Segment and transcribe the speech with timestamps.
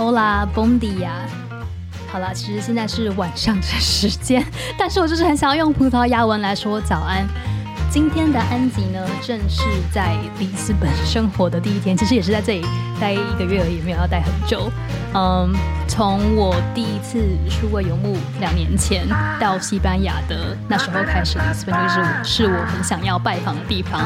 [0.00, 1.10] Hola, bom dia。
[2.10, 4.42] 好了，其实现在是晚上的时间，
[4.78, 7.22] 但是我就是很想要用葡萄牙文来说早安。
[7.90, 9.62] 今天的安吉呢，正是
[9.92, 12.66] 在里斯本生活的第一天，其实也是在这里
[12.98, 14.72] 待一个月而已，没有要待很久。
[15.12, 15.52] 嗯，
[15.86, 17.18] 从我第一次
[17.50, 19.06] 数位游牧两年前
[19.38, 24.00] 到西班牙的那时候开始，里斯本就是是我很想要拜访的地方。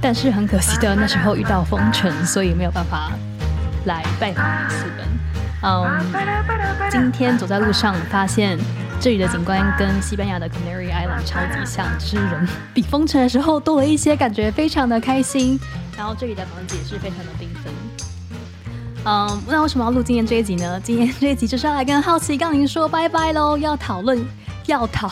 [0.00, 3.12] 但是很可惜的，那时候遇到封城，所以没有办法
[3.88, 5.06] 来拜访里斯本。
[5.62, 6.00] 嗯，
[6.90, 8.56] 今天走在路上，发现
[9.00, 15.58] 这里的景观跟西班牙的 Canary Island 超级像，只是人比封城的时候多了一些，感觉非常的开心。
[15.96, 17.72] 然后这里的房子也是非常的缤纷。
[19.04, 20.78] 嗯，那为什么要录今天这一集呢？
[20.80, 24.24] 今天这一集就是要来跟好奇杠铃说拜拜喽，要讨论，
[24.66, 25.10] 要讨。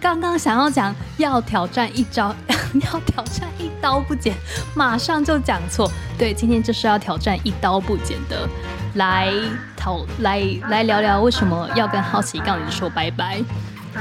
[0.00, 2.34] 刚刚想要讲要挑战一招，
[2.84, 4.34] 要挑战一刀不剪，
[4.74, 5.90] 马上就讲错。
[6.16, 8.48] 对，今天就是要挑战一刀不剪的，
[8.94, 9.32] 来
[9.76, 13.40] 讨来来聊聊为什么要跟好奇杠铃说拜拜。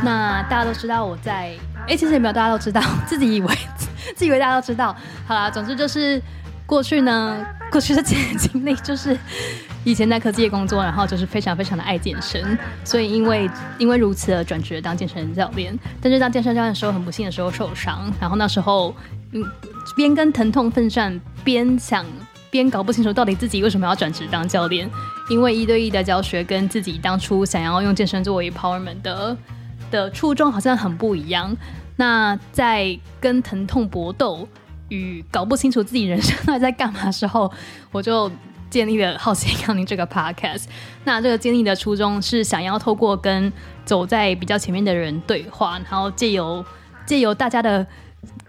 [0.04, 1.56] 那大家都知道我在，
[1.88, 3.58] 哎，其实也没有大家都知道， 自己以为
[4.16, 4.96] 自以为大家都知道。
[5.26, 6.22] 好啦，总之就是
[6.68, 9.18] 过去呢， 过去的经历就是。
[9.84, 15.80] 以前在科技业工作，然后就是非常非常的爱健身，所以因为因为如此而转职当健身教练。
[16.02, 18.94] 但是当健身教练的时候，很不幸的时候受伤，然后那时候
[19.32, 19.42] 嗯
[19.96, 22.06] 边跟疼痛奋战，边想
[22.50, 24.90] 边搞不清楚到底自己为什么要转职当教练，
[25.30, 29.38] 因为一对一的教学跟自己当初想要用健身作为 empowerment 的
[29.90, 31.56] 的初衷好像很不一样。
[31.96, 34.46] 那在跟疼痛搏斗
[34.90, 37.52] 与搞不清楚自己人生到底在干嘛的时候，
[37.92, 38.32] 我就。
[38.70, 40.66] 建立了好奇杠铃这个 podcast，
[41.06, 43.52] 那这个建立的初衷是想要透过跟
[43.86, 46.64] 走在比较前面的人对话，然后借由
[47.06, 47.88] 借由大家的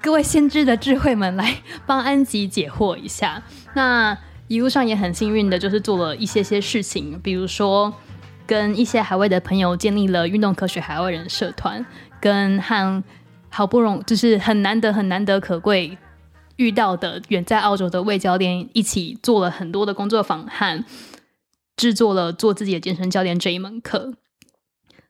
[0.03, 1.55] 各位先知的智慧们来
[1.86, 3.41] 帮安吉解惑一下。
[3.75, 7.95] 那一路上也很幸运的，就是做了一些些事情，比如说
[8.45, 11.86] 跟一些海外的朋友建立了运动科学海外人社团，
[12.20, 13.05] 跟和
[13.51, 15.96] 好不容就是很难得很难得可贵。
[16.58, 20.85] 遇到的远在澳洲的魏教练一起做了很多的工作坊和
[21.77, 24.14] 制作了做自己的健身教练这一门课。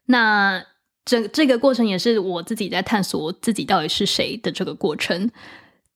[0.05, 0.63] 那
[1.03, 5.29] 这这个过程也是我自己在探索自己到底是谁的这个过程。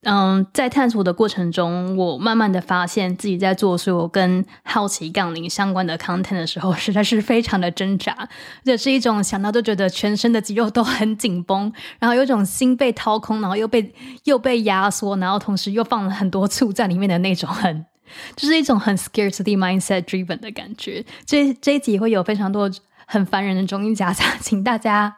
[0.06, 8.28] 嗯，在探索的过程中，我慢慢的发现自己在做所有跟好奇杠铃相关的 content 的时候，实在是非常的挣扎，
[8.66, 13.94] 这是一种想到就觉得全身的肌肉都很紧绷，然后有种心被掏空，然后又被
[14.26, 17.86] 又被压缩，然后同时又放了很多醋在里面的那种很，
[18.36, 21.06] 就是一种很 scarcity mindset driven 的感觉。
[21.26, 22.70] 这这一集会有非常多
[23.06, 25.16] 很烦人的中英夹杂，请大家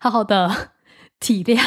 [0.00, 0.70] 好好的
[1.20, 1.64] 体谅。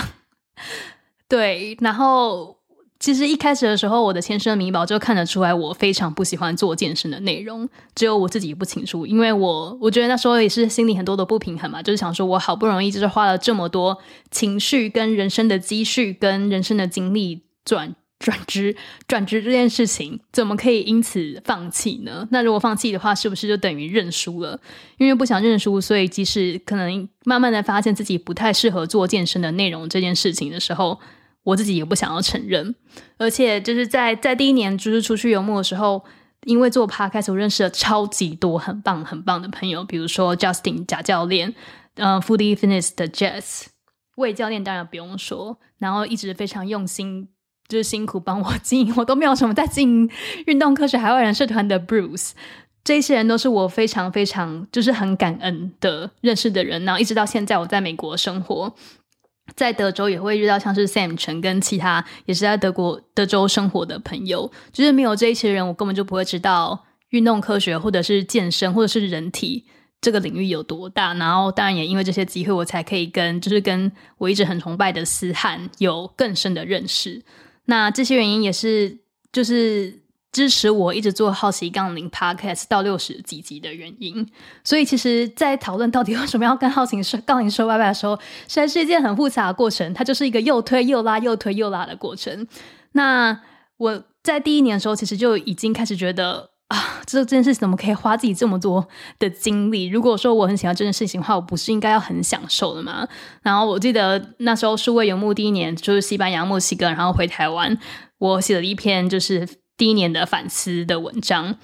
[1.29, 2.57] 对，然后
[3.00, 14.00] 其实一开始的时候，我的前身米宝就看得出来，我非常不喜欢做健身的内容，只有我自己不清楚，因为我我觉得那时候也是心里很多的不平衡嘛，就是想说，我好不容易就是花了这么多
[14.31, 18.75] 情绪、跟人生的积蓄、跟人生的经历转转职
[19.07, 22.28] 转职这件事情，怎么可以因此放弃呢？
[22.31, 24.59] 那如果放弃的话，是不是就等于认输了？
[24.97, 31.00] 因为不想认输，所以即使可能慢慢的发现自己不太适合做健身的内容这件事情的时候。
[31.44, 32.75] 我自己也不想要承认，
[33.17, 36.03] 而且就是在在第一年就是出去游牧的时候，
[36.45, 41.55] 因为做 podcast，我认识了超级多很棒很棒的朋友，比如说 Justin 贾教练，
[41.95, 43.67] 呃，Foodie Fitness 的 Jess
[44.17, 47.29] 魏教练，当然不用说，然后一直非常用心，
[47.67, 50.11] 就是辛苦帮我经营，我都没有什么在经营
[50.45, 52.31] 运动科学海外人社团的 Bruce，
[52.83, 58.75] 这些人都是我非常非常就是很感恩的认识的人，然后一直到现在我在美国生活。
[59.56, 69.66] 在德州也会遇到像是 Sam 陈跟其他也是在德国德州生活的朋友，就是没有这一群人，我根本就不会知道运动科学或者是健身或者是人体
[70.02, 71.14] 这个领域有多大。
[71.14, 77.22] 然后当然也因为这些机会，我才可以跟就是跟我一直很崇拜的思翰有更深的认识。
[77.66, 78.98] 那这些原因也是
[79.31, 79.99] 就是。
[80.31, 84.28] 支持我一直做好奇杠铃 podcast 到六十几集的原因，
[84.64, 88.16] 所以其实，在讨论到底为什么要跟好奇说杠铃说拜拜的时候，
[88.48, 89.92] 实在是一件很复杂的过程。
[89.94, 92.48] 它就是一个又推又拉、又推又拉的过程。
[92.92, 93.42] 那
[93.78, 98.88] 我在第一年的时候，其实就已经开始觉得啊，这这件事情怎么可以花自己这么多
[99.18, 99.88] 的精力？
[99.88, 103.08] 如果说我很喜欢这件事情的话，我不是应该要很享受的吗？
[103.42, 107.76] 然后我记得那时候数位游牧第一年就是西班牙、墨西哥，然后回台湾，
[108.20, 109.48] 我写了一篇就是。
[109.80, 111.56] 第一年的反思的文章，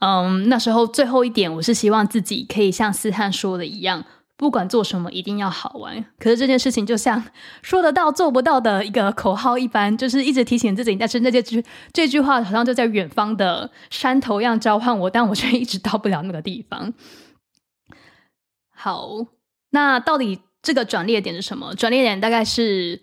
[0.00, 4.04] 嗯，那时候最后一点，我是希望自己可以像思翰说的一样，
[4.36, 6.04] 不管做什么一定要好玩。
[6.18, 7.24] 可是这件事情就像
[7.62, 16.92] 说得到做不到的一个口号一般，就是一直提醒自己，但是那些句这句话好像就在远方的山头一样召唤我， 但我却一直到不了那个地方。
[18.74, 19.10] 好，
[19.70, 21.72] 那到底这个转捩点是什么？
[21.76, 23.00] 转捩点大概是，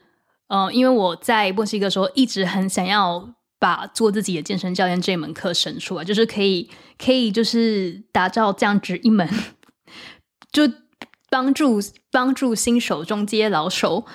[0.49, 3.33] 呃，因为我在墨西哥时候一直很想要。
[3.61, 6.67] 把做自己的健身教练这门课生出来，就是可以
[6.97, 9.29] 可以就是打造这样子一门，
[10.51, 10.63] 就
[11.29, 11.79] 帮助
[12.09, 14.07] 帮助新手、中阶、老手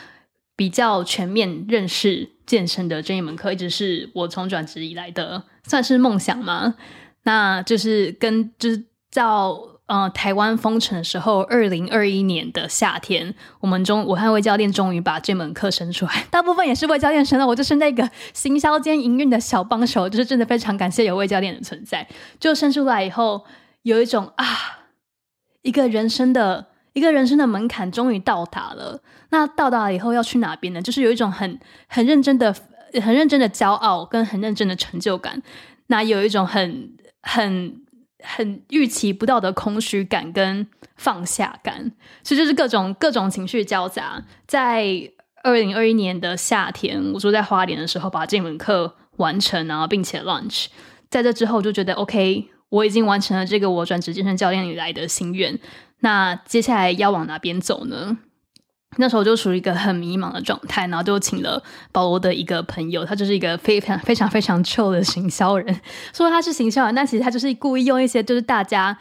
[0.57, 6.75] 比较全面认识健身的这一门课，一直是我从转职以来的算是梦想嘛。
[7.23, 8.85] 那就是跟就是
[9.15, 9.76] 到。
[9.87, 16.27] 呃，台湾封城的时候，二零二一年的夏天，我们中我和魏教练终于把这门课生出来。
[16.29, 20.09] 大部分也是魏教练生的，我就是那个行销兼营运的小帮手。
[20.09, 22.05] 就是真的非常感谢有魏教练的存在。
[22.41, 23.45] 就生出来以后，
[23.83, 24.45] 有一种啊，
[25.63, 29.01] 一个人生的一个人生的门槛终于到达了。
[29.31, 30.83] 那到达了以后要去哪边呢？
[30.83, 32.53] 就是有一种很很认真的、
[33.01, 35.41] 很认真的骄傲跟很认真的成就感。
[35.87, 36.91] 那有一种很
[37.23, 37.86] 很。
[38.27, 41.93] 很预期不到的空虚感跟放下感，
[42.25, 44.25] 所以就是各种各种情绪交杂。
[44.47, 45.11] 在
[45.45, 50.67] 二零二一年的夏天，我住在花莲的时候，把这门课完成，然后并且 launch。
[51.09, 55.59] 在这之后，就觉得 OK，我已经完成了这个我转职健身教练以来的心愿。
[56.01, 58.19] 那接下来要往哪边走呢？
[58.97, 61.63] 那时候就处于一个很迷茫的状态，然后就请了
[61.93, 65.81] 保罗的一个朋友，他就是一个非常非常非常臭的行销人，
[66.13, 68.97] 说他是行销人，但其实他就是故意用一些就是大家。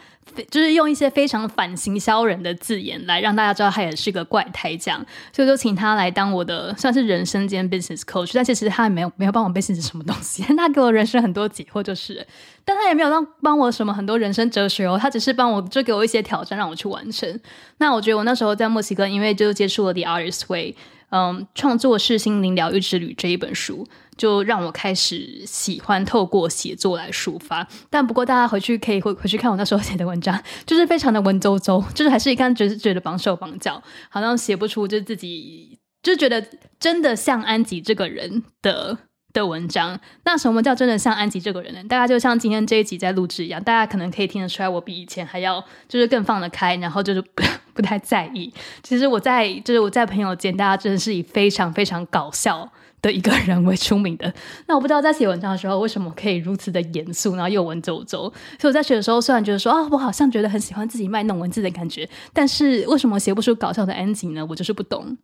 [0.50, 8.32] 就是用一些非常反行销人的字眼来让大家知道他也是个怪胎，这样，所以就请他来当我的算是人生兼 business coach。
[8.34, 12.26] 但其实他也没有没有帮我 business 什么东西， 他给我人生很多解惑，就是，
[12.66, 17.40] 但他也没有让帮我什么很多人生哲学哦，他只是帮我就给我一些挑战让我去完成。
[17.78, 20.76] 那我觉得我那时候在墨西哥，因为就接触了 The Artist Way。
[21.16, 27.66] 嗯，创作是心灵疗愈之旅这一本书，就让我开始喜欢透过写作来抒发。
[27.90, 36.46] 但不过，大家回去可以回回去看我那时候写的文章，就是非常的文绉绉，就是还是一看觉得觉得绑手绑脚，好像写不出就是自己就觉得
[36.78, 38.98] 真的像安吉这个人的。
[39.36, 41.84] 的文章，那什么叫真的像安吉这个人呢？
[41.90, 47.22] 大家就像今天这一集在录制一样，大家可能可以听得出来，我比以前还要就是更放得开，然后就是
[47.76, 48.52] 不太在意。
[48.82, 52.68] 其实我在就是我在朋友间，大家真的是以非常非常搞笑
[53.02, 54.34] 的一个人为出名的。
[54.66, 58.08] 那我不知道在写文章的时候，为什么可以如此的严肃，然后又文绉绉。
[58.08, 58.32] 所
[58.64, 64.46] 以我在写的时候，虽然觉得说啊，我好像觉得很喜欢自己卖弄文字的感觉，但是为什么写不出搞笑的安吉呢？
[64.50, 65.18] 我就是不懂。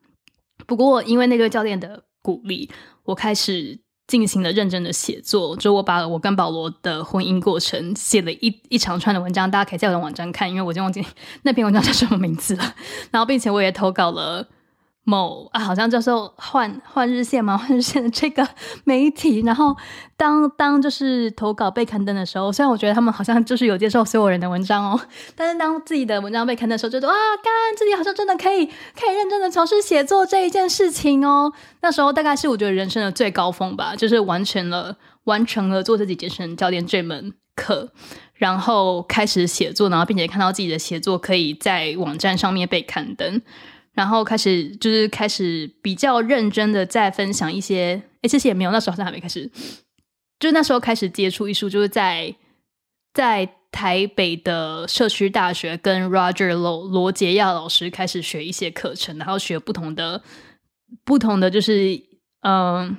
[0.68, 2.70] 不过因为那个教练的鼓励，
[3.06, 3.80] 我开始。
[4.12, 11.02] 进行了认真的写作，就我把我跟保罗的婚姻过程写了一一长串的文章，大家可以在我的网站看，因为我已经忘记
[11.44, 12.76] 那篇文章叫什么名字了。
[13.10, 14.46] 然后，并且我也投稿了。
[15.04, 18.48] 某啊，好像叫做换换日线嘛， 换日线的这个
[18.86, 19.42] 媒体。
[19.42, 19.76] 然后
[20.16, 25.02] 当当就是投稿被刊登的时候，虽然我觉得他们好像就是有接受所有人的文章哦，
[25.36, 31.52] 但是当自己的文章被刊登的时候，觉得哇，干自己好像真的可以可以认真的从事写作这一件事情哦。
[31.82, 37.92] 那时候大概是我觉得人生的最高峰吧，就是完成了完成了做自己健身教练这门课，
[38.36, 43.42] 然后开始写作，然后并且看到自己的写作可以在网站上面被刊登。
[43.94, 49.50] 然后开始就是开始比较认真的在分享一些，哎，其实也没有，那时候好像还没开始，
[50.40, 52.34] 就是那时候开始接触艺术，就是在
[53.14, 60.22] 在台北的社区大学跟 Roger 罗罗杰亚老师开始学一些课程，然后学不同的
[61.04, 62.02] 不同的就是
[62.42, 62.98] 嗯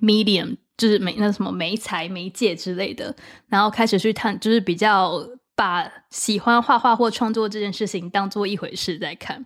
[0.00, 3.14] medium，就是媒那什么媒材媒介之类的，
[3.48, 5.12] 然后开始去探，就是比较
[5.56, 9.44] 把喜欢画画或创作这件事情当做一回事在看。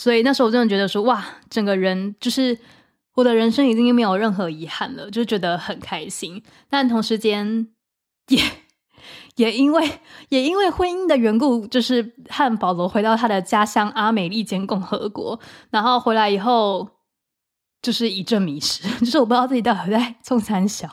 [0.00, 2.58] 所以那时候我真的觉得说哇，整个人就是
[3.16, 6.42] 我的人生已经没有任何遗憾了，就觉得很开心。
[6.70, 7.68] 但同时间
[8.28, 8.42] 也
[9.36, 15.38] 也因为也因为婚姻的缘故，就是和保罗回到他的家乡阿美利坚共和国，
[15.68, 16.88] 然后回来以后
[17.82, 20.88] 就是一阵迷失， 就是我不知道自己到底在冲三小，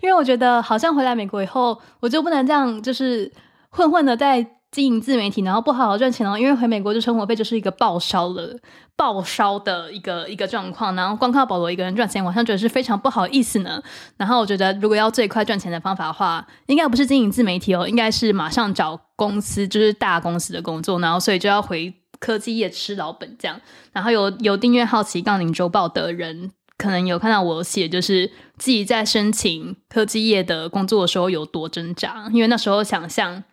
[0.00, 3.32] 因为我觉得好像回来美国以后，我就不能这样就是
[3.70, 4.61] 混混的在。
[4.72, 8.56] 经营自媒体，然后不好好赚钱哦，因为回美国就生活费就是一个爆烧了、
[8.96, 13.82] 爆烧的一个一个状况，然后光靠保罗一个人赚钱，我好像觉得是非常不好意思呢。
[14.16, 23.60] 然后我觉得，如果要最快赚钱的方法的话，应该不是经营自媒体哦，应该是马上找公司，就是大公司的工作，然后所以就要回科技业吃老本这样。
[23.92, 33.44] 然后有有订阅《好奇杠铃周报》的人，可能有看到我写，就是自己在申请科技业的工作的时候有多挣扎，因为那时候想象。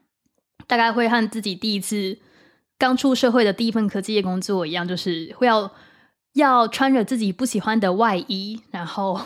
[0.69, 2.19] 大概会和自己第一次
[2.77, 5.71] 刚出社会的第一份科技业工作一样，就是会要
[6.33, 9.19] 要穿着自己不喜欢的外衣，然后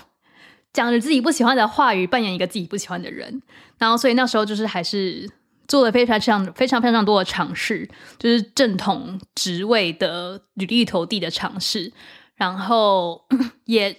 [0.71, 3.41] 讲着自己不喜欢的话语，扮演一个自己不喜欢的人。
[3.77, 5.29] 然后，所以那时候就是还是
[5.67, 11.91] 做了非常非常非常非常多的尝试，就是正统职位的履历投递的尝试，
[12.35, 13.25] 然后
[13.65, 13.97] 也。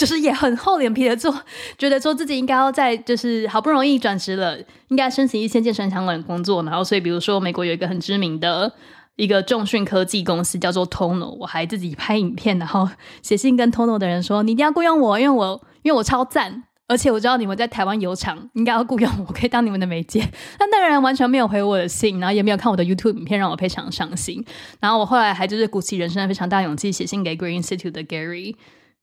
[0.00, 1.30] 就是也很厚脸皮的做，
[1.76, 6.62] 觉得说自己应该要在就是好不容易转职了，应该申请一些健身相关的工作。
[6.62, 8.72] 然后，所以比如说美国有一个很知名的
[9.16, 12.88] 一个重训科技公司叫做 Tono，我还自己拍影片，然后
[13.20, 20.26] 写信跟 Tono 的人说：“你一定要雇佣我，因为我因为我超赞，而且我知道你们在台湾有厂，应该要雇佣我，可以当你们的媒介。”
[20.58, 24.42] 但那个人完全没有回我的信，然后也没有看我的 YouTube 影片，让我非常伤心。
[24.80, 28.56] 然后我后来还就是鼓起人生非常大勇气，写信给 Green Institute 的 Gary。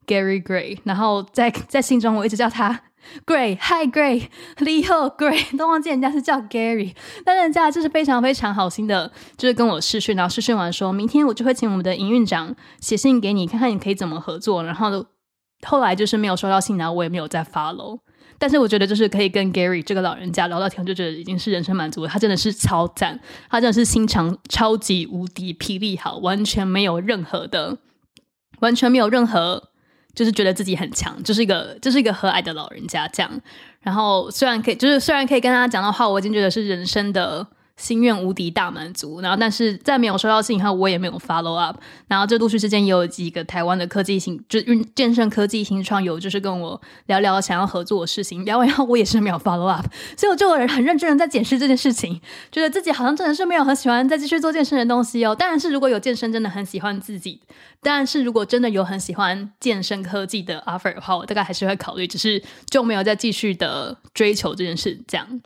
[0.08, 2.82] Gary Gray，然后在在信中我一直叫他
[3.26, 14.64] Gray，Hi Gray，Leo Gray，都忘记人家是叫 Gary，但人家就是非常非常好心的，就是跟我试训，然后试训完说明天我就会请我们的营运长写信给你，看看你可以怎么合作。
[14.64, 15.06] 然后
[15.66, 18.00] 后来就是没有收到信，然后我也没有再 follow。
[18.40, 22.10] 但是我觉得就是可以跟 Gary 这个老人家聊到天，就觉得已经是人生满足了。
[22.10, 27.80] 他真的是超赞，他真的是心肠超级无敌霹雳好，完全没有任何的，
[28.60, 29.70] 完全没有任何。
[30.18, 33.32] 就是觉得自己很强，就是一个就是一个和蔼的老人家这样。
[33.82, 37.46] 然后虽然可以，就是虽然可以跟他讲的话，我已经觉得是人生的。
[37.78, 41.80] 心愿无敌大满足，然后但是在没有收到信以后，我也没有 follow up。
[42.08, 49.86] 然后这陆续之间也有几个台湾的科技新，就运健身科技新创有就是跟我聊聊想要合作的事情，聊完以后我也是没有 follow up。
[50.18, 52.20] 所以我就很认真的在检视这件事情，
[52.52, 55.36] 觉得自己好像真的是没有很喜欢再继续做健身的东西哦。
[55.36, 57.40] 当然是如果有健身真的很喜欢自己，
[57.84, 62.42] 当然是如果真的有很喜欢健身科技的 offer 的话，我大概还是会考虑，只是
[62.72, 65.42] 就没有再继续的追求这件事这样，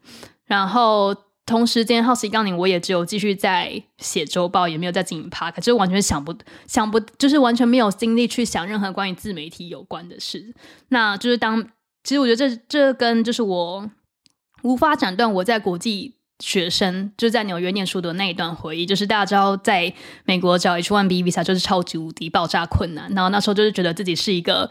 [0.45, 1.13] 然后。
[1.43, 6.33] 同时间，好奇杠铃我也只有继续在写周报，也没有在经营 Park，就完全想不
[6.67, 10.53] 想不，就是完全没有精力去想任何关于自媒体有关的事。
[10.89, 11.61] 那就是当，
[12.03, 13.89] 其实我觉得这这跟就是我
[14.61, 18.85] 无法斩断我在国际学生就在纽约念书的那一段回忆。
[18.85, 19.93] 就是大家知道，在
[20.23, 23.11] 美国找 H1B visa 就是超级无敌爆炸困难。
[23.13, 24.69] 然后那时候就是觉得自己是一个，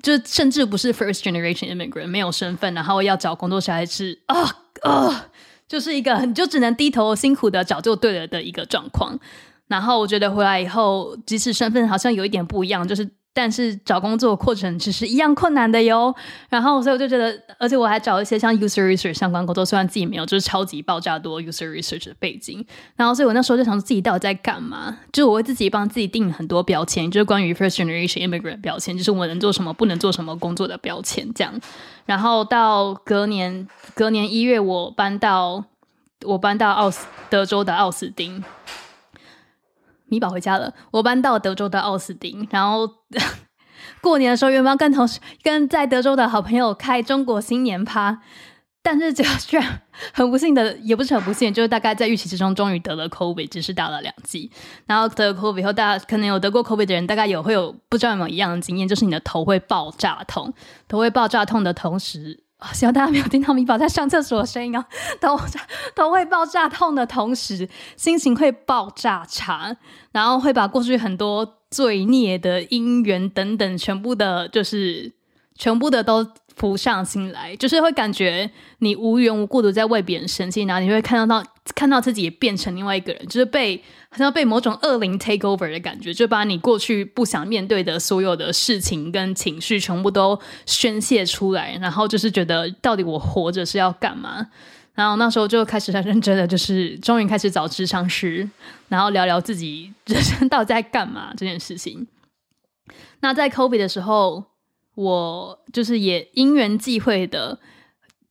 [0.00, 4.38] 就甚至不是 First Generation Immigrant，没有身份，然后要找工作实在是啊
[4.82, 5.26] 啊。
[5.68, 9.18] 就是一个，你就只能低头辛苦的找就对了的一个状况。
[9.66, 16.14] 然后我觉得回来以后，即使身份好像有一点不一样，就是但是找工作过程其实一样困难的哟。
[16.48, 22.64] 然后所以我就觉得，而且我还找一些像 user research 相关工作，虽然自己没有，就是超级爆炸多 user research 的背景。
[22.96, 24.96] 然后所以我那时候就想，自己到底在干嘛？
[25.12, 31.60] 就是我会自己帮自己定很多标签，就是关于 first generation immigrant 标签，就是我能做什么，不能做什么工作的标签这样。
[32.06, 35.64] 然后到隔年，隔年一月，我搬到
[36.22, 38.44] 我搬到奥斯德州的奥斯汀，
[40.06, 40.72] 米宝回家了。
[40.90, 42.88] 我搬到德州的奥斯汀，然后
[44.00, 48.20] 过年的时候，原本要跟同事、跟在德州的好朋友开中国新年趴。
[48.86, 49.80] 但是这个居然
[50.12, 54.50] 很不幸的，也不是很不幸，就是大概在预期之中，终于得了 COVID，只是打了两剂。
[54.84, 60.52] 然后得了 COVID 以后，大家可能有得过 COVID 的人，大概有会有不知道有没有一样的经验，就是你的头会爆炸痛，
[60.86, 64.84] 头会爆炸痛的同时，希望大家没有听到米宝在上厕所的声音啊。
[65.20, 65.38] 都
[65.94, 69.76] 都会爆炸痛的同时，心情会爆炸差，
[70.12, 75.12] 然后会把过去很多罪孽的因缘等等，全部的，就是
[75.56, 76.26] 全部的都。
[76.56, 94.46] 浮上心来，就是会感觉你无缘无故的在为别人生气，然后你会看得到看到自己也变成另外一个人，就是被好像被某种恶灵 take over 的感觉，就把你过去不想面对的所有的事情跟情绪全部都宣泄出来，然后就是觉得到底我活着是要干嘛？
[94.94, 98.48] 然后那时候就开始很认真的，就是终于开始找智商师，
[98.88, 102.06] 然后聊聊自己人生到底在干嘛这件事情。
[103.20, 104.44] 那在 COVID 的时候。
[104.96, 107.58] 我就是也因缘际会的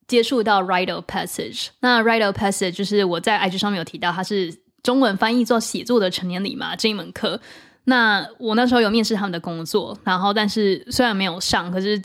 [0.07, 1.67] 接触到 Rite of Passage。
[1.79, 7.39] 那 Rite of Passage 就是我在 IG 上面有提到，它是中文翻译做写作的成年礼嘛这一门课。
[7.85, 12.01] 那我那时候有面试他们的工作，然后但是虽然没有上，可是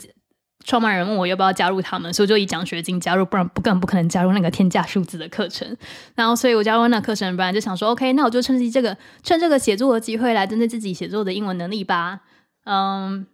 [0.65, 5.77] 创办人问我要不要加入他们，所以就以奖学金加入，不然不更不可能加入那个天价数字的课程。
[6.15, 12.21] 然后所以我加入那课程，本来就想说 OK，那我就趁机这个趁这个写作的机会来增进自己写作的英文能力吧。
[12.65, 13.25] 嗯。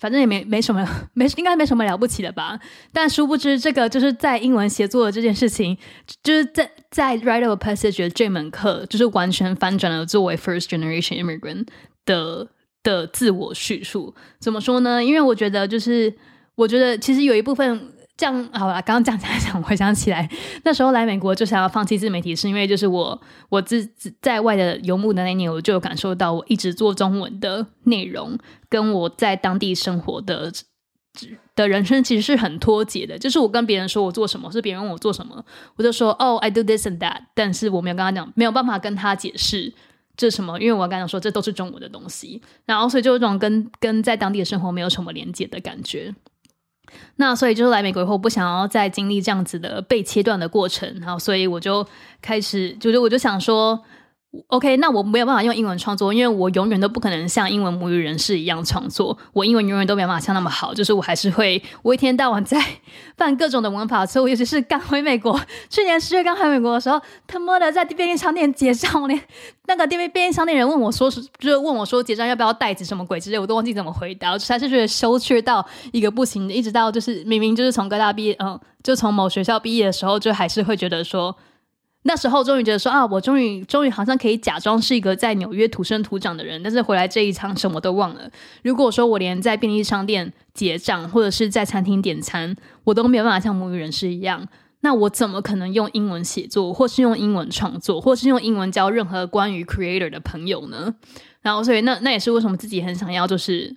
[0.00, 2.58] 反正也没没什么， 没应该没什么了不起的吧。
[2.92, 5.76] 但殊不知，这个就是在英文写作的这件事情，
[6.22, 11.66] 就是在在 write a passage 这门课，就是完全翻转了作为 first generation immigrant
[12.04, 12.48] 的
[12.82, 14.14] 的自我叙述。
[14.40, 15.04] 怎么说呢？
[15.04, 16.12] 因为我觉得，就是
[16.54, 17.92] 我觉得其实有一部分。
[18.16, 20.28] 这样好了，刚刚讲讲讲，回想起来，
[20.62, 23.88] 那时候来美国就想要放弃自媒体，是因为就是我我自
[24.20, 28.38] 在外的游牧的那年，我就有感受到我一直做中文的内容，
[28.70, 30.50] 跟我在当地生活的
[31.54, 33.18] 的人生其实是很脱节的。
[33.18, 35.44] 就是我跟别人说我做什么，是别人问我做什么，
[35.76, 39.74] 我就说哦，I do this and that，但是我没有跟他讲，没有办法跟他解释
[40.16, 46.14] 这什么，因为我刚刚说这都是中国的东西，然后所以就有种跟跟在当地的生活没有什么连接的感觉。
[47.16, 51.86] 那所以就是来美国以后，不想要再经历这样子的被切断的过程，然后所以我就
[52.22, 53.82] 开始，就是我就想说。
[54.46, 59.18] OK，那我没有办法用英文创作，因为我永远都不可能像英文母语人士一样创作。
[59.32, 62.64] 我英文永远都没有办法像那么好，就是我还是会，我一天到晚在
[63.18, 64.28] 犯各种的文法错误。
[64.28, 69.20] 尤其是刚回美国，去年十月刚回美国的时候，他妈的在便利商店结账，连
[69.66, 74.30] 那个便便利商店人问我说是，就是问我说结账要不要袋子什么鬼之类，我都忘记怎么回答。
[74.30, 81.36] 我还是觉得羞怯到一个不行，一直到就是明明就是从各大毕业，嗯，就从某学校毕业的时候，就还是会觉得说。
[82.02, 88.30] 那时候终于觉得说啊，我终于终于好像可以假装是一个在纽约土生土长的人，但是回来这一场什么都忘了。
[88.62, 94.48] 如果说我连在便利商店结账或者是在餐厅点餐，我都没有办法像母语人士一样，
[94.80, 100.94] 那我怎么可能用英文写作，或是用英文创作，或是用英文交任何关于 creator 的朋友呢？
[101.42, 103.76] 然后，所以那那也是为什么自己很想要就是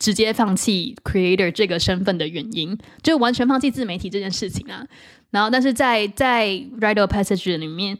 [0.00, 4.84] 直接放弃 creator 这个身份的原因，就完全放弃自媒体这件事情啊。
[5.30, 6.48] 然后，但是在在
[6.80, 7.96] Writer Passage 里面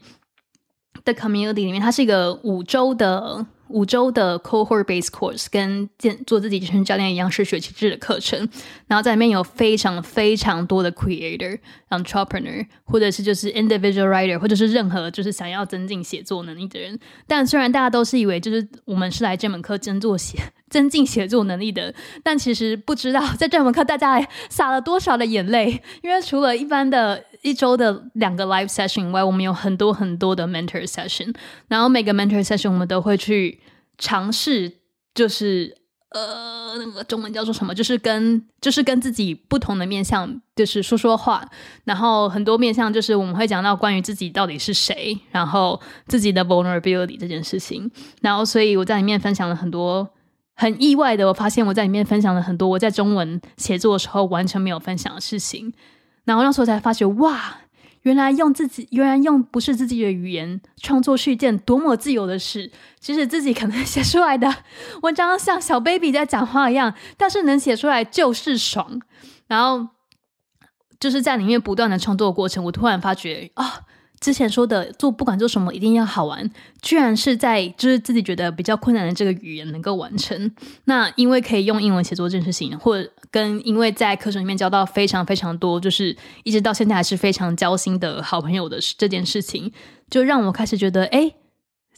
[1.05, 3.45] 的 Community 里面，它是一个五周的。
[3.73, 8.37] 五周的 cohort based course 跟健做自己健身教练一样是学期制的课程，
[8.87, 11.57] 然后在里面有非常非常多的 creator、
[11.89, 16.99] entrepreneur，或者是就是 individual writer，或者是任何就是想要增进写作能力的人。
[17.25, 20.37] 但虽然大家都是以为就是我们是来这门课增做写
[20.71, 27.23] 增进写作能力的，但其实不知道在这门课大家洒了多少的眼泪，因为除了一般的。
[27.43, 31.33] 一周的两个 live session 以外，我们有很多很多的 mentor session，
[31.69, 33.59] 然后每个 mentor session 我们都会去
[33.97, 34.71] 尝试，
[35.15, 35.75] 就是
[36.11, 37.73] 呃，那个中文叫做什么？
[37.73, 41.43] 就是跟就是跟自己不同的面向，就是说说话。
[41.85, 47.89] 然后很多面向就是我们会讲到关于自己到底是谁，然后自己的 vulnerability 这件事情。
[48.21, 50.07] 然后所以我在里面分享了很多
[50.61, 55.73] 很意外的，我发现我在里面分享了很多我在中文写作的时候完全没有分享的事情。
[56.23, 57.61] 然后那时候才发觉，哇，
[58.03, 62.71] 原来用自己，原来用不是自己的语言创作是一件多么自由的事。
[62.99, 64.53] 即使自己可能写出来的
[65.01, 69.01] 文章像小 baby 在讲话一样，但是能写出来就是爽。
[69.47, 69.87] 然后
[70.99, 73.81] 就是在里面不断的创作过程，我突然发觉啊。
[74.21, 76.47] 之前说的做不管做什么一定要好玩，
[76.81, 80.51] 居然是在就是自己觉得比较困难的这个语言能够完成。
[80.85, 89.73] 那因为可以用英文写作这件事情，或者跟因为在课程里面交到非常非常多，就是一直到现在还是非常交心的好朋友的这件事情，
[90.07, 91.33] 就让我开始觉得，哎，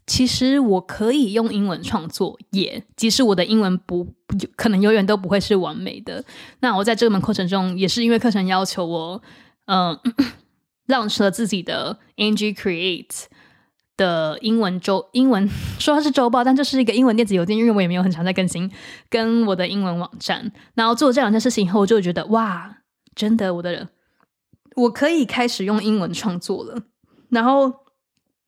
[0.08, 4.08] 其实我可以用英文创作，也即使我的英文不
[4.56, 6.24] 可能永远都不会是完美的。
[6.62, 9.22] 那我在这门课程中，也是因为课程要求我，
[9.66, 10.00] 嗯。
[11.10, 13.26] 出了自己的 Angie Create
[13.96, 15.48] 的英文周英文
[15.80, 18.72] 说它是周报，但这是一个英文电子邮件，因为我也没有很常在更新
[19.10, 20.52] 跟我的英文网站。
[20.74, 22.78] 然后做了这两件事情以后，我就觉得哇，
[23.16, 23.90] 真的我的人
[24.76, 26.84] 我可以开始用英文创作了。
[27.30, 27.72] 然后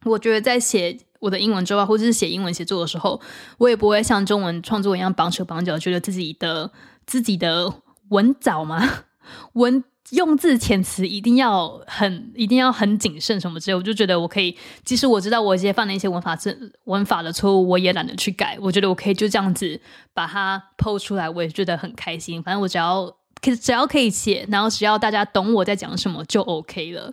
[0.06, 3.21] 我觉得在写我的英文周报或者是写英文写作的时候，
[3.60, 6.71] 我也不会像中文创作一样绑手绑脚，觉得自己的
[7.06, 7.71] 自己的
[8.10, 9.06] 文藻嘛
[9.54, 9.84] 文。
[10.12, 18.56] 用字遣词一定要很，一定要很谨慎，什么之类，我就觉得我可以，即使我知道我一些犯的一些文法字、文法的错误，我也懒得去改。
[18.62, 19.80] 我觉得我可以就这样子
[20.13, 22.41] 把它剖出来，我也觉得很开心。
[22.44, 27.12] 反正我只要， 可只要可以写，然后只要大家懂我在讲什么，就 OK 了。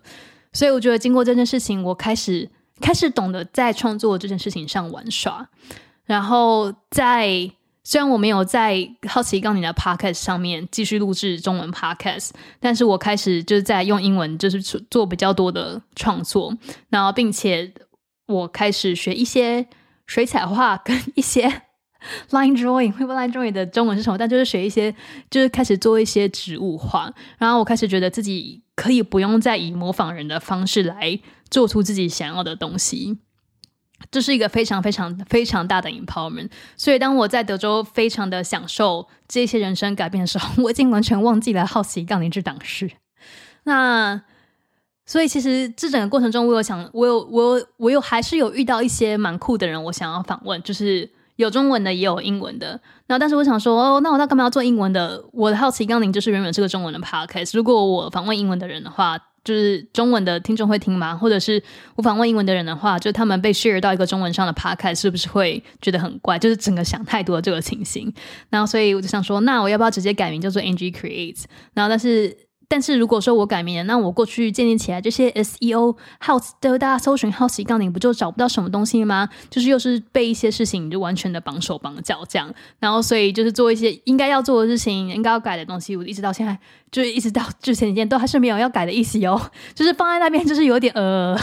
[0.51, 2.47] 所以我觉得经过这件事情，我开始
[2.79, 5.49] 开始懂得在创作这件事情上玩耍，
[6.05, 7.51] 然后在。
[7.83, 16.57] 虽然我没有在好奇杠你的 podcast 上面继续录制中文 podcast，但是我开始就是在用英文，就是做比较多的创作，
[16.89, 17.73] 然后并且
[18.27, 19.67] 我开始学一些
[20.07, 21.47] 水彩画跟一些
[22.31, 24.17] line drawing，会不 line drawing 的中文是什么？
[24.17, 24.95] 但就是学一些，
[25.29, 31.19] 就是开始做一些植物画，然后我开始觉得自己可以不用再以模仿人的方式来
[31.49, 33.19] 做出自己想要的东西。
[34.11, 42.91] 这是一个非常非常非常大的 empowerment，所以当我在德州非常的享受这些人生改变的时候， 我已经完全忘记了好奇杠铃制档事。
[43.63, 44.21] 那
[45.05, 52.79] 所以其实这整个过程中，我有想，我有我有我有还是有遇到一些蛮酷的人，我想要访问，就是有中文的也有英文的。
[53.07, 55.23] 然后，但是我想说，哦，那我那干嘛要做英文的？
[55.31, 57.55] 我的好奇杠铃就是原本是个中文的 podcast。
[57.55, 59.17] 如果我访问英文的人的话。
[59.43, 61.15] 就是中文的听众会听吗？
[61.15, 61.61] 或者是
[61.97, 66.39] 无访问英文的人的话，就他们被 share 到一个中文上的 podcast，是不是会觉得很怪？
[66.39, 68.13] 就是整个想太多这个情形。
[68.49, 71.43] 然后，所以我就想说，那我要不要直接改名叫做 Angie Creates？
[71.73, 72.35] 然后，但是。
[72.73, 79.29] 但是如果说我改名了，那我过去建立起来这些 SEO house 的大家搜寻 house 杠铃，不就找不到什么东西吗？
[79.47, 82.51] 就是又是被一些事情就完全的绑手绑脚这样。
[82.79, 86.57] 然后所以就是做一些应该要做的事情，应该要改的东西，我一直到现在
[86.89, 89.39] 就是一直到之前几天都还是没有要改的意思哟。
[89.75, 91.39] 就是放在那边，就是有点呃，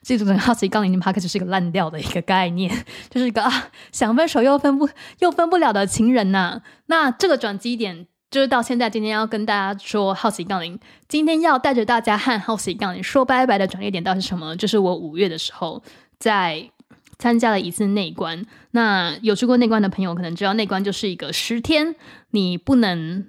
[0.00, 2.74] 这种 house 杠铃已经 p 开始是一个烂掉的一个概念，
[3.10, 6.62] 就是一个啊想分手又分不又分不了的情人呐。
[6.86, 8.06] 那这个转机点。
[8.34, 10.76] 就是到现在，今天要跟大家说好奇杠铃。
[11.06, 14.56] 今天要带着大家和好奇杠铃说拜拜的转捩点到底是什么？
[14.56, 15.80] 就是我五月的时候
[16.18, 16.68] 在
[17.16, 18.44] 参加了一次内观。
[18.72, 21.94] 那有去过内观的朋友可能知道，内观就是一个十天，
[22.32, 23.24] 你不能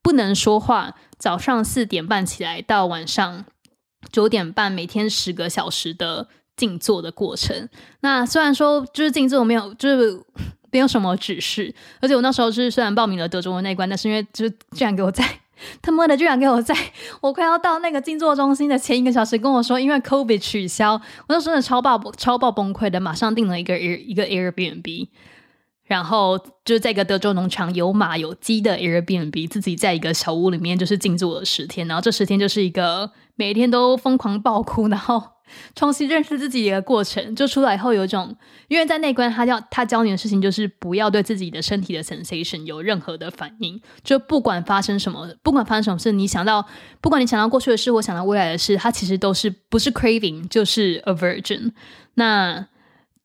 [0.00, 3.44] 不能说话，早上四点半起来到晚上
[4.10, 7.68] 九点半，每天十个小时的静坐的过程。
[8.00, 10.22] 那虽然说就是静坐没有就是。
[10.70, 15.24] 没有什么指示，而且我那时候是虽然报名了德中的那关，但是因为就 居然给我在
[15.80, 16.74] 他妈的居然给我在
[17.20, 25.08] 我快要到那个静坐中心的前一个小时跟我说，因为 COVID 取消，我那时真的超爆超爆崩溃的，马上订了一个一个 Airbnb，
[25.84, 35.35] 然后就在一个德州农场有马有鸡的 Airbnb，自己在一个小屋里面就是静坐了十天，然后这十天就是一个每天都疯狂爆哭，然后。
[35.74, 38.36] 重新认识自己的过程，就出来后有一种，
[38.68, 46.66] 因为在内观，他教他教你的事情就是不要对自己的身体的 sensation 有任何的反应，就不管发生什么，不管发生什么事，你想到，
[47.00, 51.72] 不管你想到过去的事或想到未来的事，它其实都是不是 craving 就是 aversion。
[52.14, 52.66] 那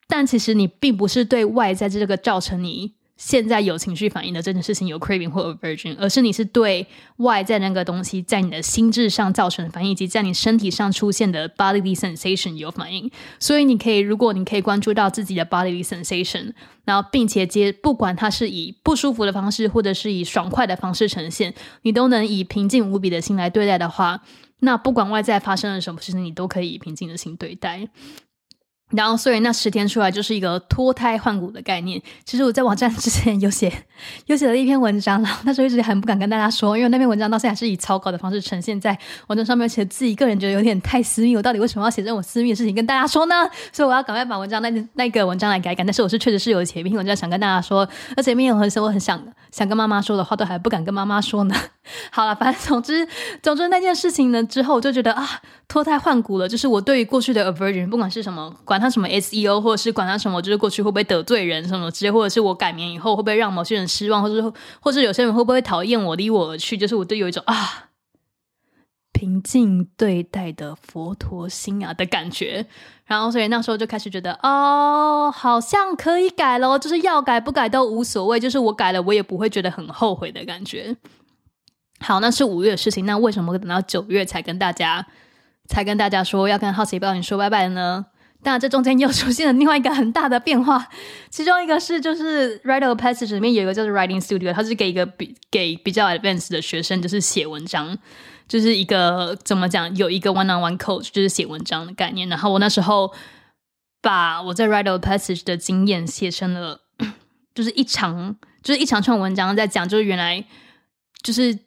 [0.08, 2.94] 但其实你并不是对外在这个造成你。
[3.24, 13.12] 现在有情绪反应的这件事情有 craving 或 aversion，而是你是对外在那个东西在你的心智上造成的反应，以及在你身体上出现的 bodily sensation 有反应。
[13.38, 16.54] 所以你可以，如果你可以关注到自己的 bodily sensation，
[16.84, 21.54] 然后并且接，不管它是以不舒服的方式，或者是以爽快的方式呈现，
[21.84, 24.24] 你都能以平静无比的心来对待的话，
[24.62, 27.88] 那不管外在发生了什么事情，你都可以平静的心对待。
[28.91, 32.01] 然后，所以那十天出来就是一个脱胎换骨的概念。
[32.25, 33.71] 其实我在网站之前有写，
[34.27, 41.36] 有写了一篇文章，然后那时候一直很不敢跟大家说，因为那篇文章到现在是以草稿的方式呈现在网站上面，写自己个人觉得有点太私密。
[41.36, 43.36] 我到底为什么要写这种私密的事情跟大家说呢？
[43.71, 45.84] 所以我要赶快把文章那那个文章来改改。
[45.84, 51.56] 但是我是确实是有写一篇文章想跟大家说，而且里面有很多我很想想跟妈妈说的话，都还不敢跟妈妈说呢。
[52.12, 53.08] 好了，反正总之
[53.41, 55.28] 总之那件事情呢之后，我就觉得啊，
[55.67, 56.48] 脱胎换骨了。
[56.48, 58.80] 就是我对于过去的 aversion，不管是什么管。
[58.80, 67.89] 他什么 SEO，或者是管他什么，就是过去会不会得罪人什么之类，或者是我改名以后会不会让某些人失望，或者或者有些人会不会讨厌我离我而去，就是我都有一种啊
[69.12, 72.65] 平静对待的佛陀心啊的感觉。
[73.06, 80.96] 然后所以那时候就开始觉得哦，好像可以改咯，就是要改不改都无所谓，就是我改了我也不会觉得很后悔的感觉。
[82.02, 85.08] 好，那是五月的事情，那为什么等到九月才跟大家？
[85.68, 88.06] 才跟大家说要跟好奇报你说拜拜了呢。
[88.44, 90.86] 但这中间又出现了另外一个很大的变化，
[91.30, 97.98] 其中一个是就是 writer passage 里面有一个叫做 writing studio，它是给一个比给比较 advanced 的学生就是写文章，
[98.50, 102.28] 就是一个怎么讲有一个 one on one coach 就是写文章的概念。
[102.28, 103.14] 然后我那时候
[104.02, 106.82] 把我在 writer passage 的经验写成了，
[107.56, 110.44] 就是一长就是一长串文章在讲，就是原来
[111.22, 111.58] 就是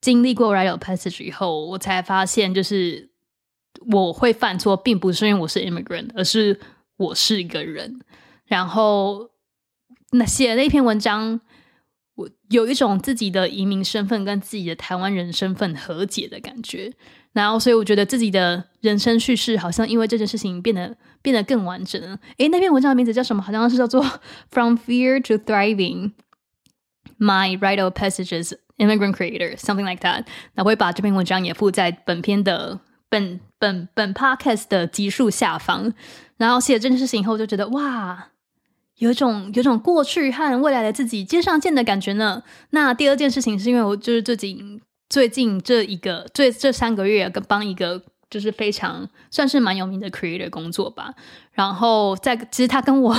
[0.00, 3.08] 经历过 writer passage 以后，我才发现就是。
[3.92, 6.58] 我会犯错，并不是因为我是 immigrant，而是
[6.96, 8.00] 我是一个人。
[8.44, 9.30] 然后
[10.10, 11.40] 那写了一篇文章，
[12.16, 16.92] 我有一种自己的移民身份跟自己的台湾人身份和解的感觉。
[17.32, 22.18] 然后，所以我觉得自己的人生叙事好像因为这件事情变得变得更完整了。
[22.38, 23.40] 诶，那篇文章的名字叫什么？
[23.40, 24.04] 好像是叫做
[24.50, 26.10] 《From Fear to Thriving:
[27.20, 30.24] My Rite of Passages Immigrant Creator》，something like that。
[30.54, 32.80] 那我会把这篇文章也附在本篇的。
[33.12, 35.92] 本本本 podcast 的集数下方，
[36.36, 38.28] 然后写这件事情以后，就觉得哇，
[38.98, 42.44] 有种有种过去和未来的自己接上线的感觉呢。
[42.70, 51.12] 那第二件事情是因为我就是最近最近这一个最这三个月跟帮一个就是非常算是蛮有名的 creator 工作吧。
[51.52, 53.14] 然后在其实他跟我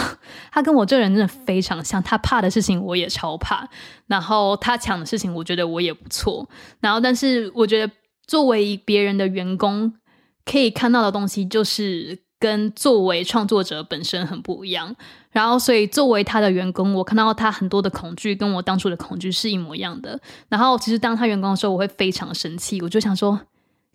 [0.52, 3.68] 他跟我这人真的非常像，他怕的事情我也超怕，
[4.08, 6.50] 然后他抢的事情我觉得我也不错。
[6.80, 7.94] 然后但是我觉得。
[8.28, 9.94] 作为别人的员工，
[10.46, 14.96] 可以看到的东西就是跟作为创作者本身很不一样。
[15.32, 20.18] 然后，所以作为他的员工，我看到他很多的恐惧，跟我当初的恐惧是一模一样的。
[20.48, 23.38] 然后，其实当他员工的时候，我会非常生气，我就想说，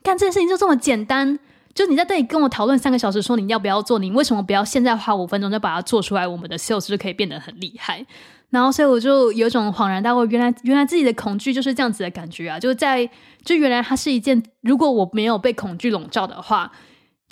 [0.07, 1.37] 干这件事情就这么简单。
[1.75, 6.25] 就你在这里跟我讨论三个小时，说你要不要做，你为什么不要现在花五分钟就把它做出来？
[6.27, 8.07] 我们的秀是可以变得很厉害。
[8.51, 12.59] 然后，所以我就有一种恍然大悟，原来原来自己的恐惧就是这样子的感觉啊！
[12.59, 13.11] 就在
[13.45, 16.71] 就原来它是一件，如果我没有被恐惧笼罩的话，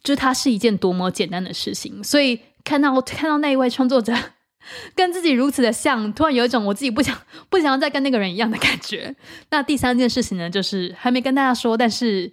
[0.03, 2.03] 就它是一件多么简单的事情。
[2.03, 4.13] 所以看到看到那一位创作者
[4.95, 7.17] 跟自己如此的像，突然有一种我自己不想
[7.49, 9.15] 不想要再跟那个人一样的感觉。
[9.51, 12.31] 那第三件事情呢，就是还没跟大家说，但是。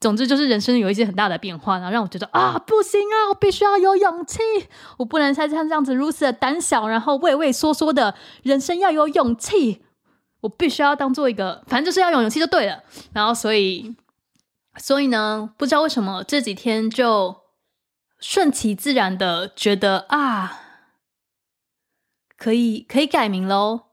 [0.00, 4.38] 总之就是人生有一些很大的变化，然后让我觉得啊，不行啊，我必须要有勇气，
[4.98, 8.14] 我不能再像这样子如此的胆小，然后畏畏缩缩的。
[8.42, 9.82] 人生要有勇气，
[10.40, 12.82] 我必须要当做一个，反正就是要有勇气就对了。
[13.14, 13.96] 然后所以，
[14.76, 17.36] 所以呢，不知道为什么这几天就
[18.20, 20.60] 顺其自然的觉得啊，
[22.36, 23.83] 可以可以改名喽。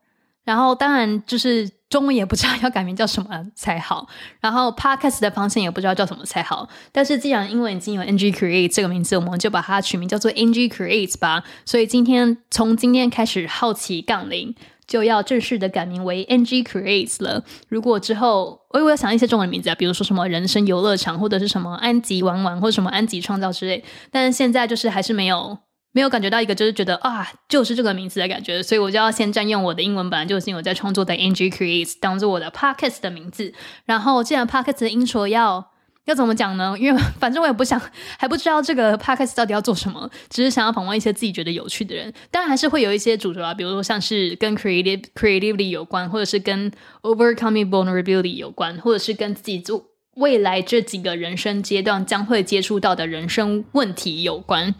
[0.43, 1.69] 然后当然就是。
[1.91, 4.07] 中文也不知道要改名叫什么才好，
[4.39, 6.69] 然后 podcast 的方向也不知道叫什么才好。
[6.93, 11.43] 但是既然英文已经有 NG Create 这个名字，我们就把它取名叫做 NG Create 吧。
[11.65, 14.55] 所以今天从今天开始，好奇杠铃
[14.87, 17.43] 就要正式的改名为 NG Create 了。
[17.67, 23.83] 如果之后我我要想一些中文名字啊，比如说什么人生游乐场，或者是什么安吉玩玩，或者什么安吉创造之类。
[24.09, 25.57] 但是现在就是还是没有。
[25.93, 33.53] 没有感觉到一个就是觉得啊，就是这个名字的感觉，所以我就要先占用我的英文版，就是我在创作的 NG Creates 当做我的 Podcast 的名字。
[33.85, 35.71] 然后，既然 Podcast 的 intro 要
[36.05, 36.75] 要怎么讲呢？
[36.79, 37.79] 因为反正我也不想，
[38.17, 42.13] 还不知道这个 Podcast 到底要做什么，只是想要访问一些自己觉得有趣的人。
[42.31, 54.73] 当然，还是会有一些主轴啊，比如说像是跟 creative creativity 有关，或者是跟 overcoming vulnerability 有关，或者是跟自己做未来这几个人生阶段将会接触到的人生问题有关。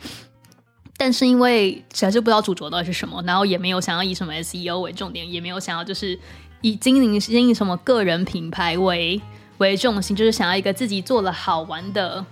[1.03, 6.19] 但是因为实在是不知道主轴到底是什么，然后也没有想要以什么 SEO 为重点，也没有想要就是
[6.61, 9.19] 以经营经营什么个人品牌为
[9.57, 12.23] 为重心，就是想要一个自己做了好玩的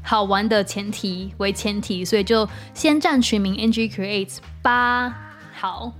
[0.00, 5.12] 好玩的前提为前提，所以就先占取名 NG Creates 八
[5.52, 5.92] 好。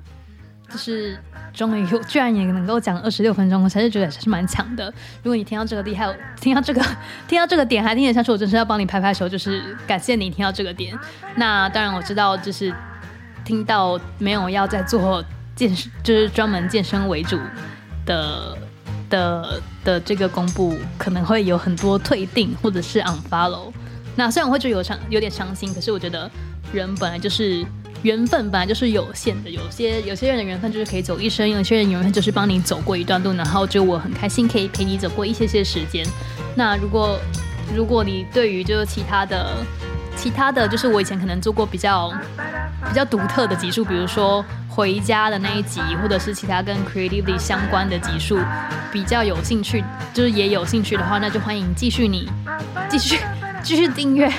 [0.72, 1.18] 就是
[1.52, 4.86] 终于有，居然也能够讲二十六分钟，我才是觉得还是蛮强的。
[5.22, 6.80] 如果你听到这个厉害，听到这个，
[7.28, 10.98] 听到这个点还听得下去，我真是要帮你拍拍手，就是感谢你听到这个点。
[11.36, 12.72] 那当然我知道，就是
[13.44, 15.22] 听到没有要再做
[15.54, 17.38] 健身，就是专门健身为主
[18.06, 18.56] 的
[19.10, 23.70] 的的这个公布，可能会有很多退订或者是 unfollow。
[24.16, 26.30] 那虽然我会觉得有伤，有点伤心，可是我觉得
[26.72, 27.62] 人本来就是。
[28.02, 36.04] 缘分本来就是有限的，有些有些人的缘分就是可以走一生，有些人缘分就是帮你走过一段路，然后就我很开心可以陪你走过一些些时间。
[36.56, 37.18] 那如果
[37.74, 39.56] 如果你对于就是其他的
[40.16, 42.12] 其他的就是我以前可能做过比较
[42.88, 48.38] 比较独特的集数，比如说回家的那一集，或者是其他跟 creativity 相关的集数，
[48.90, 52.28] 比较有兴趣，就是也有兴趣的话，那就欢迎继续你
[52.90, 53.18] 继续
[53.62, 54.30] 继续订阅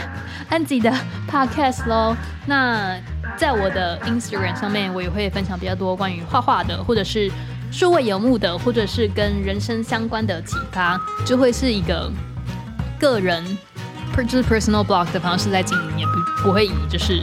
[0.50, 0.94] 安吉的
[1.32, 2.16] podcast 喽。
[2.46, 3.00] 那。
[3.38, 7.32] 在我的 Instagram 上面，我也会分享比较多关于画画的，或者是
[7.72, 12.12] 数位游牧的，或者是跟人生相关的启发，就会是一个
[13.00, 13.44] 个人，
[14.28, 17.20] 就是 personal blog 的方式在经营，也不不会以就是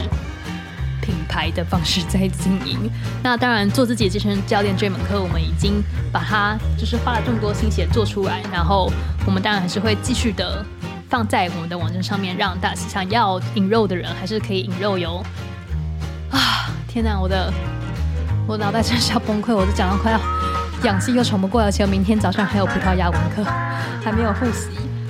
[1.01, 2.91] 品牌的方式在经营。
[3.23, 8.91] 那当然，做自己的健身教练这门课，我们已经把它就是花了这么多心血做出来，然后
[9.25, 10.63] 我们当然还是会继续的
[11.09, 15.23] 放在我们的网站上面，让大家想要引肉的人还是可以引肉哟。
[16.91, 17.49] 天哪，我的
[18.45, 20.19] 我脑袋真是要崩溃，我都讲到快要
[20.83, 23.41] 氧气又喘不过来，而且明天早上还有葡萄牙文课，
[24.03, 24.67] 还没有复习。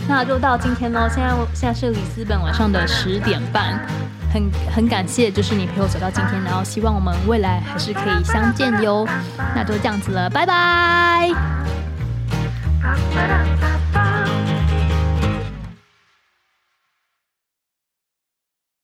[0.08, 3.80] 那就到今天喽，现在现在是里斯本晚上的十点半，
[4.32, 9.08] 很很感谢，就是你陪我走到今天，然后希望我们未来还是可以相见哟。
[9.56, 11.32] 那就这样子了，拜拜。